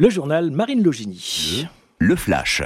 [0.00, 1.66] Le journal Marine Logini.
[1.98, 2.62] Le flash.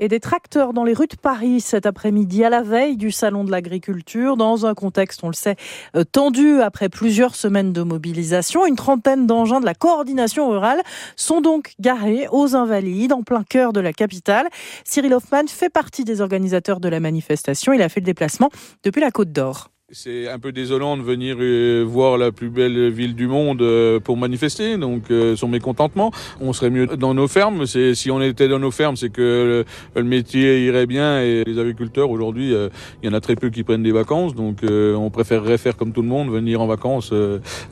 [0.00, 3.42] et des tracteurs dans les rues de Paris cet après-midi à la veille du salon
[3.42, 5.56] de l'agriculture dans un contexte, on le sait,
[5.96, 8.66] euh, tendu après plusieurs semaines de mobilisation.
[8.66, 10.82] Une trentaine d'engins de la coordination rurale
[11.16, 14.48] sont donc garés aux Invalides en plein cœur de la capitale.
[14.84, 17.72] Cyril Hoffman fait partie des organisateurs de la manifestation.
[17.72, 18.50] Il a fait le déplacement
[18.82, 19.70] depuis la Côte d'Or.
[19.90, 24.00] C'est un peu désolant de venir euh, voir la plus belle ville du monde euh,
[24.00, 26.10] pour manifester, donc euh, son mécontentement.
[26.40, 27.66] On serait mieux dans nos fermes.
[27.66, 29.62] C'est si on était dans nos fermes, c'est que
[29.94, 32.54] le, métier irait bien et les agriculteurs aujourd'hui,
[33.02, 35.92] il y en a très peu qui prennent des vacances, donc on préférerait faire comme
[35.92, 37.12] tout le monde, venir en vacances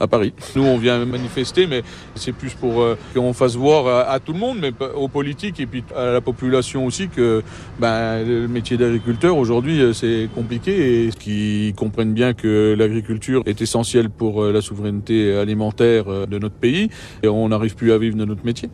[0.01, 0.33] à Paris.
[0.57, 1.83] Nous, on vient manifester, mais
[2.15, 5.85] c'est plus pour qu'on fasse voir à, tout le monde, mais aux politiques et puis
[5.95, 7.43] à la population aussi que
[7.79, 14.10] ben, le métier d'agriculteur aujourd'hui c'est compliqué et qui comprennent bien que l'agriculture est essentielle
[14.10, 16.91] pour euh, la souveraineté alimentaire euh, de notre pays
[17.23, 18.69] et on n'arrive plus à vivre de notre métier.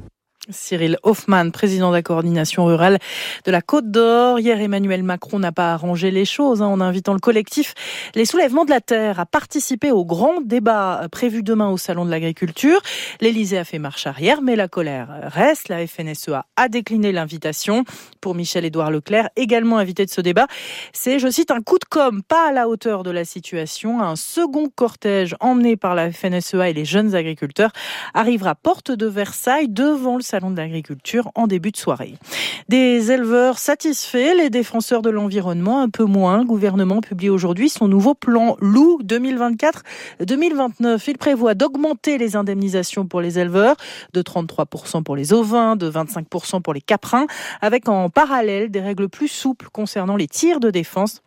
[0.50, 2.98] Cyril Hoffman, président de la coordination rurale
[3.44, 4.40] de la Côte d'Or.
[4.40, 7.74] Hier, Emmanuel Macron n'a pas arrangé les choses hein, en invitant le collectif
[8.14, 12.10] Les Soulèvements de la Terre à participer au grand débat prévu demain au Salon de
[12.10, 12.80] l'Agriculture.
[13.20, 15.68] L'Élysée a fait marche arrière, mais la colère reste.
[15.68, 17.84] La FNSEA a décliné l'invitation.
[18.20, 20.46] Pour Michel-Édouard Leclerc, également invité de ce débat,
[20.92, 24.02] c'est, je cite, un coup de com' pas à la hauteur de la situation.
[24.02, 27.70] Un second cortège emmené par la FNSEA et les jeunes agriculteurs
[28.14, 32.14] arrivera porte de Versailles devant le Salon salon de l'agriculture en début de soirée.
[32.68, 36.38] Des éleveurs satisfaits, les défenseurs de l'environnement un peu moins.
[36.38, 41.02] Le gouvernement publie aujourd'hui son nouveau plan loup 2024-2029.
[41.08, 43.74] Il prévoit d'augmenter les indemnisations pour les éleveurs
[44.12, 47.26] de 33% pour les ovins, de 25% pour les caprins,
[47.60, 51.22] avec en parallèle des règles plus souples concernant les tirs de défense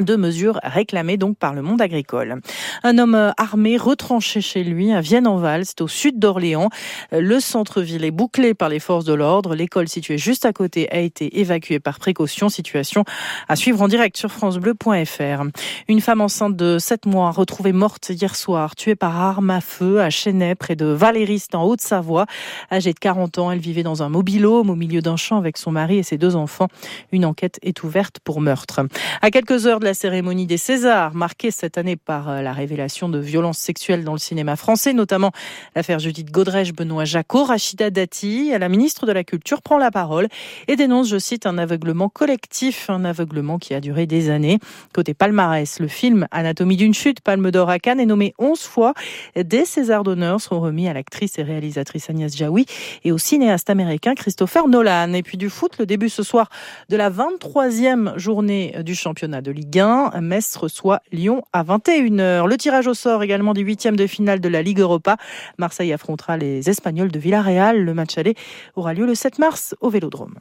[0.00, 2.40] deux mesures réclamées donc par le monde agricole.
[2.82, 6.70] Un homme euh, armé retranché chez lui à Vienne-en-Val, c'est au sud d'Orléans.
[7.12, 9.54] Euh, le centre-ville est bouclé par les forces de l'ordre.
[9.54, 12.48] L'école située juste à côté a été évacuée par précaution.
[12.48, 13.04] Situation
[13.48, 15.44] à suivre en direct sur francebleu.fr.
[15.88, 20.00] Une femme enceinte de 7 mois retrouvée morte hier soir, tuée par arme à feu
[20.00, 22.26] à Chênay, près de Valériste en Haute-Savoie.
[22.70, 25.72] Âgée de 40 ans, elle vivait dans un mobilhome au milieu d'un champ avec son
[25.72, 26.68] mari et ses deux enfants.
[27.12, 28.80] Une enquête est ouverte pour meurtre.
[29.22, 33.08] À quelques heures de la cérémonie des Césars, marquée cette année par euh, la révélation
[33.08, 35.32] de violences sexuelles dans le cinéma français, notamment
[35.74, 40.28] l'affaire Judith Godrèche, Benoît Jacot, Rachida Dati, la ministre de la Culture prend la parole
[40.66, 44.58] et dénonce, je cite, un aveuglement collectif, un aveuglement qui a duré des années.
[44.92, 48.92] Côté palmarès, le film Anatomie d'une chute, Palme d'or à Cannes, est nommé 11 fois.
[49.36, 52.66] Des Césars d'honneur sont remis à l'actrice et réalisatrice Agnès Jaoui
[53.04, 55.14] et au cinéaste américain Christopher Nolan.
[55.14, 56.50] Et puis du foot, le début ce soir
[56.90, 62.48] de la 23e journée du championnat de Ligue Ligue Metz reçoit Lyon à 21h.
[62.48, 65.16] Le tirage au sort également du huitième de finale de la Ligue Europa.
[65.58, 67.84] Marseille affrontera les Espagnols de Villarreal.
[67.84, 68.34] Le match aller
[68.76, 70.36] aura lieu le 7 mars au Vélodrome.